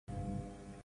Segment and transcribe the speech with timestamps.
[0.07, 0.79] No audio.